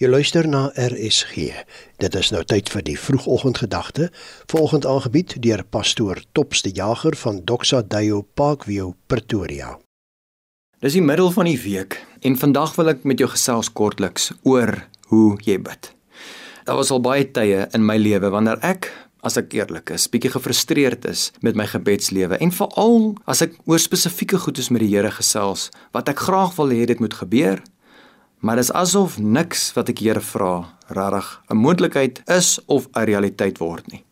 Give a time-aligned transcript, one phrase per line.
[0.00, 1.50] Jy luister na RSG.
[2.00, 4.06] Dit is nou tyd vir die vroegoggendgedagte,
[4.48, 9.74] volgend aangebied deur pastoor Topste Jager van Doxa Deo Parkview Pretoria.
[10.80, 14.72] Dis die middel van die week en vandag wil ek met jou gesels kortliks oor
[15.12, 15.90] hoe jy bid.
[16.64, 18.88] Daar was al baie tye in my lewe wanneer ek
[19.20, 23.84] as ek eerlik is, bietjie gefrustreerd is met my gebedslewe en veral as ek oor
[23.84, 27.60] spesifieke goedes met die Here gesels wat ek graag wil hê dit moet gebeur,
[28.40, 33.04] Maar dit is asof niks wat ek Here vra regtig 'n moontlikheid is of 'n
[33.04, 34.04] realiteit word nie.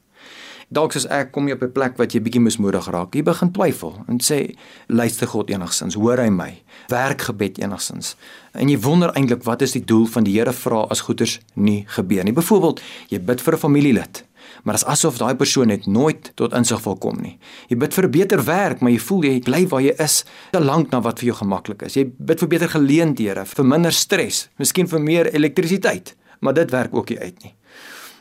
[0.69, 3.15] Dalk soos ek kom jy op 'n plek wat jy bietjie mismoedig raak.
[3.15, 4.55] Jy begin twyfel en sê
[4.87, 6.63] luister God enigsins, hoor hy my?
[6.89, 8.17] Werk gebed enigsins.
[8.53, 11.85] En jy wonder eintlik wat is die doel van die Here vra as goeders nie
[11.87, 12.33] gebeur nie.
[12.33, 14.25] Byvoorbeeld, jy bid vir 'n familielid
[14.65, 17.39] maar dit is asof daai persoon net nooit tot insig wil kom nie.
[17.69, 20.61] Jy bid vir 'n beter werk, maar jy voel jy bly waar jy is, te
[20.61, 21.95] lank na wat vir jou gemaklik is.
[21.95, 26.95] Jy bid vir beter geleenthede, vir minder stres, miskien vir meer elektrisiteit, maar dit werk
[26.95, 27.55] ook nie uit nie.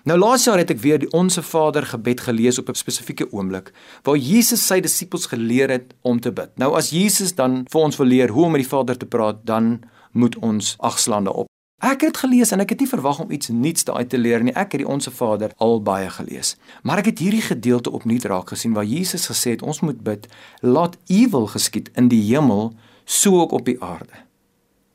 [0.08, 3.74] Nou laas jaar het ek weer die Onse Vader gebed gelees op 'n spesifieke oomblik
[4.04, 6.50] waar Jesus sy disippels geleer het om te bid.
[6.56, 9.46] Nou as Jesus dan vir ons wil leer hoe om met die Vader te praat,
[9.46, 11.57] dan moet ons agslande op.
[11.78, 14.54] Ek het gelees en ek het nie verwag om iets nuuts daai te leer nie.
[14.58, 16.56] Ek het die Onse Vader al baie gelees.
[16.82, 20.26] Maar ek het hierdie gedeelte opnuut raak gesien waar Jesus gesê het ons moet bid,
[20.66, 22.74] laat U wil geskied in die hemel
[23.06, 24.24] so ook op die aarde.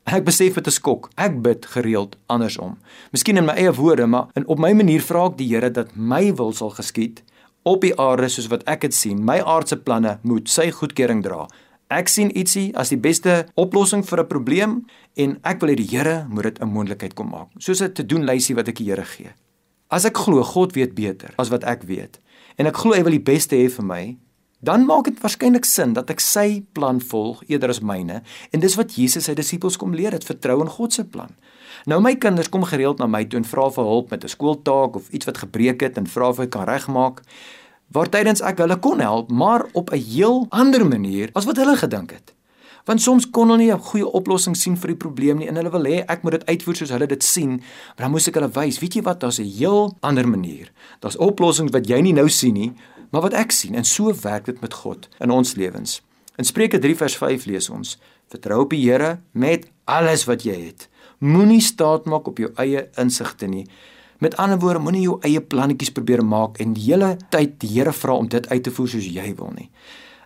[0.03, 1.07] Ek besef dit is skok.
[1.15, 2.75] Ek bid gereeld andersom.
[3.15, 5.95] Miskien in my eie woorde, maar in op my manier vra ek die Here dat
[5.95, 7.23] my wil sal geskied
[7.63, 9.23] op die aarde soos wat ek dit sien.
[9.23, 11.47] My aardse planne moet sy goedkeuring dra.
[11.93, 14.71] Ek sien ietsie as die beste oplossing vir 'n probleem
[15.15, 17.49] en ek wil hê die Here moet dit 'n moontlikheid kom maak.
[17.59, 19.29] Soos 'n te doen lysie wat ek die Here gee.
[19.91, 22.19] As ek glo God weet beter as wat ek weet
[22.57, 24.17] en ek glo hy wil die beste hê vir my,
[24.59, 28.75] dan maak dit waarskynlik sin dat ek sy plan volg eerder as myne en dis
[28.75, 31.35] wat Jesus sy disippels kom leer het vertrou in God se plan.
[31.85, 34.95] Nou my kinders kom gereeld na my toe en vra vir hulp met 'n skooltaak
[34.95, 37.21] of iets wat gebreek het en vra of ek kan regmaak
[37.87, 41.77] waar tydens ek hulle kon help, maar op 'n heel ander manier as wat hulle
[41.77, 42.33] gedink het.
[42.85, 45.71] Want soms kon hulle nie 'n goeie oplossing sien vir die probleem nie en hulle
[45.71, 48.51] wil hê ek moet dit uitvoer soos hulle dit sien, maar dan moes ek hulle
[48.51, 50.71] wys, weet jy wat, daar's 'n heel ander manier.
[50.99, 52.73] Daar's oplossings wat jy nie nou sien nie,
[53.11, 56.01] maar wat ek sien en so werk dit met God in ons lewens.
[56.35, 57.97] In Spreuke 3 vers 5 lees ons:
[58.27, 60.87] Vertrou op die Here met alles wat jy het.
[61.19, 63.67] Moenie staat maak op jou eie insigte nie.
[64.23, 67.91] Met ander woorde, moenie jou eie plannetjies probeer maak en die hele tyd die Here
[67.91, 69.67] vra om dit uit te voer soos jy wil nie.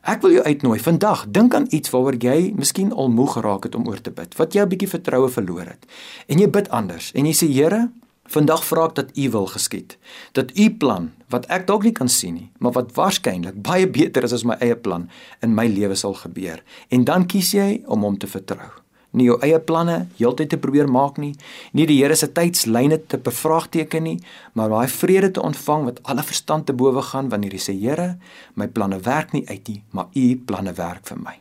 [0.05, 3.79] Ek wil jou uitnooi vandag, dink aan iets waaroor jy miskien al moeg geraak het
[3.79, 5.89] om oor te bid, wat jy 'n bietjie vertroue verloor het.
[6.29, 7.89] En jy bid anders en jy sê Here,
[8.27, 9.97] vandag vra ek dat U wil geskied.
[10.33, 14.23] Dat U plan wat ek dalk nie kan sien nie, maar wat waarskynlik baie beter
[14.23, 15.09] is as my eie plan
[15.41, 16.61] in my lewe sal gebeur.
[16.89, 20.89] En dan kies jy om hom te vertrou nie jou eie planne heeltyd te probeer
[20.91, 21.33] maak nie,
[21.73, 24.17] nie die Here se tydslyne te bevraagteken nie,
[24.53, 28.17] maar daai vrede te ontvang wat alle verstand te bowe gaan wanneer jy sê Here,
[28.55, 31.37] my planne werk nie uit nie, maar U planne werk vir my.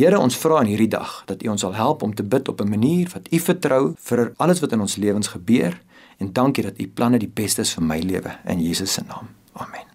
[0.00, 2.60] Here, ons vra in hierdie dag dat U ons sal help om te bid op
[2.60, 5.76] 'n manier wat U vertrou vir alles wat in ons lewens gebeur
[6.18, 9.28] en dankie dat U planne die beste is vir my lewe in Jesus se naam.
[9.52, 9.89] Amen.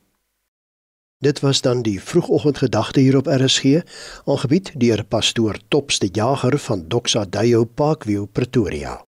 [1.25, 3.81] Dit was dan die vroegoggendgedagte hier op RSG,
[4.25, 9.05] aangebied deur pastoor Topste Jager van Doxa Deo Parkview Pretoria.